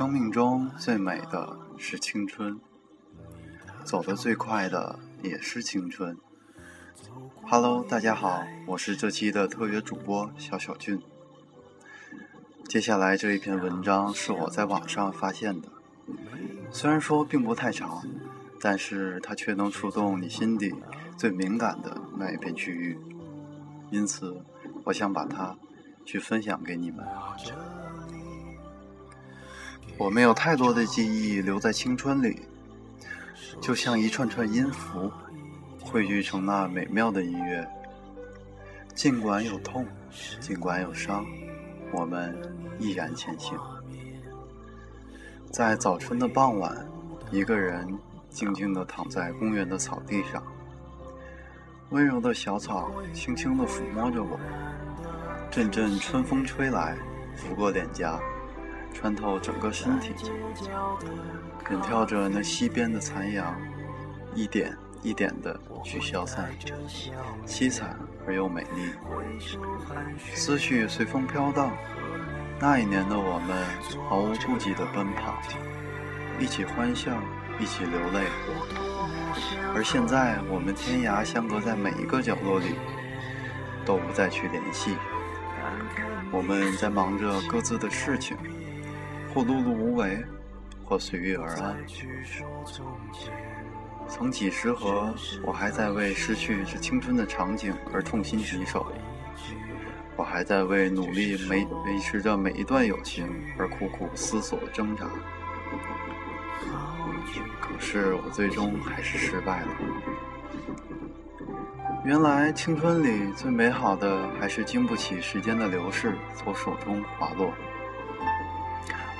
[0.00, 2.58] 生命中最美的是青春，
[3.84, 6.16] 走得最快的也是青春。
[7.42, 11.02] Hello，大家好，我是这期的特约主播小小俊。
[12.66, 15.68] 接下来这一篇文章是我在网上发现的，
[16.70, 18.02] 虽然说并不太长，
[18.58, 20.74] 但是它却能触动你心底
[21.18, 22.98] 最敏感的那一片区域，
[23.90, 24.42] 因此
[24.84, 25.54] 我想把它
[26.06, 27.04] 去分享给你们。
[29.98, 32.40] 我没有太多的记忆留在青春里，
[33.60, 35.12] 就像一串串音符
[35.82, 37.68] 汇聚成那美妙的音乐。
[38.94, 39.86] 尽管有痛，
[40.40, 41.24] 尽管有伤，
[41.92, 42.36] 我们
[42.78, 43.58] 依然前行。
[45.50, 46.86] 在早春的傍晚，
[47.30, 47.86] 一个人
[48.30, 50.42] 静静地躺在公园的草地上，
[51.90, 54.38] 温柔的小草轻轻地抚摸着我，
[55.50, 56.96] 阵阵春风吹来，
[57.36, 58.20] 拂过脸颊。
[58.92, 60.12] 穿透整个身体，
[61.70, 63.56] 远眺着那西边的残阳，
[64.34, 66.50] 一点一点的去消散，
[67.46, 68.92] 凄惨而又美丽。
[70.34, 71.72] 思绪随风飘荡，
[72.58, 73.56] 那一年的我们
[74.08, 75.40] 毫无顾忌的奔跑，
[76.38, 77.12] 一起欢笑，
[77.58, 78.26] 一起流泪。
[79.74, 82.74] 而现在，我们天涯相隔在每一个角落里，
[83.86, 84.96] 都不再去联系。
[86.32, 88.36] 我们在忙着各自的事情。
[89.32, 90.18] 或碌碌无为，
[90.84, 91.76] 或随遇而安。
[94.08, 95.14] 曾几时何，
[95.44, 98.84] 我还在为失去这青春的场景而痛心疾首；
[100.16, 105.06] 我还在为努力维维持着每一段友情而苦苦思索挣扎。
[107.60, 109.68] 可是我最终还是失败了。
[112.04, 117.52] 原来青春里最美好的，还是经不起时间的流逝，从手中滑落。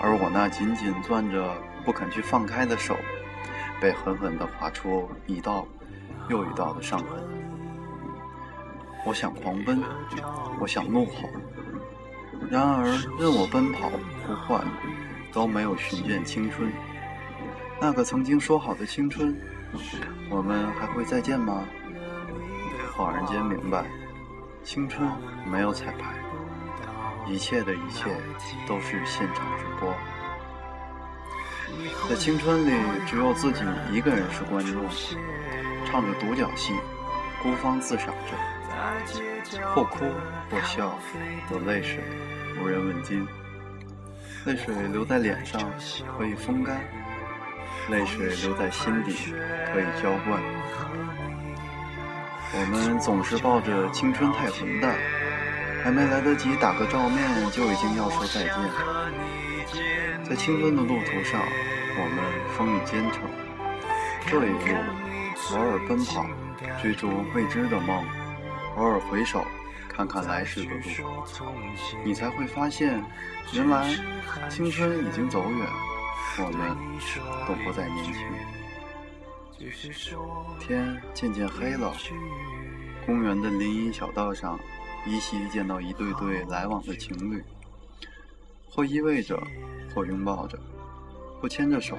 [0.00, 2.96] 而我那紧紧攥着、不肯去放开的手，
[3.80, 5.66] 被狠狠地划出一道
[6.28, 7.22] 又一道的伤痕。
[9.06, 9.82] 我想狂奔，
[10.58, 11.28] 我想怒吼，
[12.50, 12.84] 然而
[13.18, 13.90] 任我奔跑
[14.26, 14.64] 呼唤，
[15.32, 16.72] 都没有寻见青春。
[17.80, 19.34] 那个曾经说好的青春，
[20.30, 21.64] 我们还会再见吗？
[22.96, 23.84] 恍然间明白，
[24.62, 25.08] 青春
[25.50, 26.14] 没有彩排。
[27.30, 28.10] 一切的一切
[28.66, 29.94] 都是现场直播，
[32.08, 32.72] 在青春里，
[33.06, 34.84] 只有自己一个人是观众，
[35.86, 36.74] 唱着独角戏，
[37.40, 38.36] 孤芳自赏着，
[39.72, 40.04] 或哭
[40.50, 40.98] 或笑，
[41.52, 42.02] 有泪水，
[42.60, 43.24] 无人问津。
[44.46, 45.60] 泪水流在脸上
[46.18, 46.80] 可以风干，
[47.90, 49.14] 泪水流在心底
[49.72, 50.42] 可以浇灌。
[52.52, 54.98] 我们总是抱着青春太混蛋。
[55.82, 58.54] 还没来得及打个照面，就已经要说再见。
[60.22, 61.40] 在青春的路途上，
[61.96, 62.22] 我们
[62.56, 63.22] 风雨兼程。
[64.26, 66.26] 这一路，偶尔奔跑，
[66.80, 68.04] 追逐未知的梦；
[68.76, 69.44] 偶尔回首，
[69.88, 70.82] 看看来时的路。
[72.04, 73.02] 你才会发现，
[73.52, 73.92] 原来
[74.48, 75.66] 青春已经走远，
[76.38, 76.76] 我们
[77.48, 78.14] 都不再年轻。
[80.60, 81.92] 天渐渐黑了，
[83.04, 84.58] 公园的林荫小道上。
[85.06, 87.42] 依稀见到一对对来往的情侣，
[88.70, 89.42] 或依偎着，
[89.94, 90.58] 或拥抱着，
[91.40, 91.96] 或牵着手，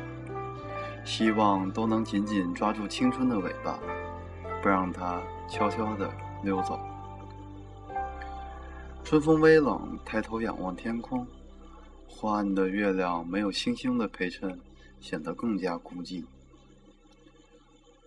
[1.04, 3.80] 希望都能紧紧抓住青春的尾巴，
[4.62, 6.14] 不让它悄悄地
[6.44, 6.80] 溜走。
[9.04, 11.28] 春风微冷，抬头仰望天空，
[12.08, 14.60] 昏暗的月亮没有星星的陪衬，
[15.00, 16.24] 显得更加孤寂。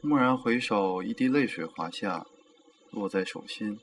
[0.03, 2.25] 蓦然回首，一滴泪水滑下，
[2.93, 3.81] 落在手心。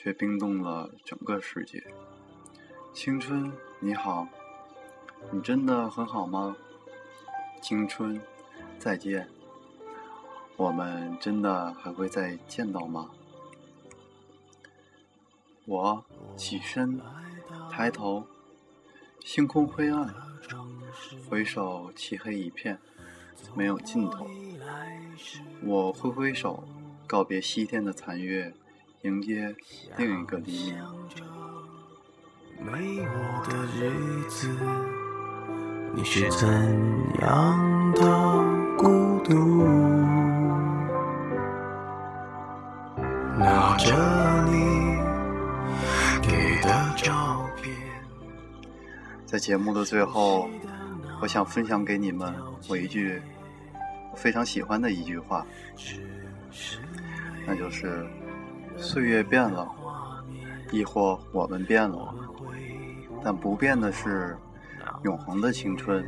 [0.00, 1.84] 却冰冻了整个世界。
[2.94, 4.28] 青春，你好，
[5.32, 6.56] 你真的很好吗？
[7.60, 8.20] 青春，
[8.78, 9.28] 再见。
[10.56, 13.10] 我们真的还会再见到吗？
[15.66, 16.04] 我
[16.36, 17.00] 起身，
[17.68, 18.24] 抬头，
[19.24, 20.14] 星空灰暗，
[21.28, 22.78] 回首漆黑一片，
[23.52, 24.30] 没有尽头。
[25.64, 26.62] 我挥挥手，
[27.04, 28.54] 告别西天的残月。
[29.02, 29.54] 迎接
[29.96, 30.82] 另一个黎明。
[32.60, 34.48] 没我的日子，
[35.94, 36.48] 你是怎
[37.20, 38.02] 样的
[38.76, 39.64] 孤独？
[43.38, 43.94] 拿着
[44.46, 44.96] 你
[46.20, 47.72] 给的照片。
[49.24, 50.50] 在节目的最后，
[51.22, 52.34] 我想分享给你们
[52.68, 53.22] 我一句
[54.16, 55.46] 非常喜欢的一句话，
[57.46, 58.04] 那就是。
[58.78, 59.66] 岁月变了，
[60.70, 62.14] 亦或我们变了，
[63.22, 64.36] 但不变的是，
[65.02, 66.04] 永恒的青春，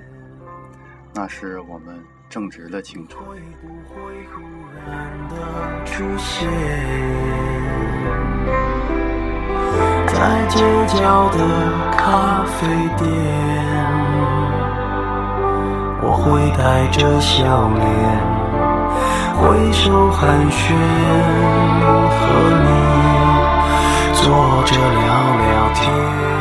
[1.12, 3.25] 那是我们正直的青春。
[10.06, 11.38] 在街角的
[11.96, 13.08] 咖啡店，
[16.02, 18.40] 我会带着笑脸，
[19.37, 20.75] 挥手寒暄，
[22.11, 22.21] 和
[22.65, 22.69] 你
[24.15, 24.23] 坐
[24.67, 25.00] 着聊
[25.37, 26.40] 聊天。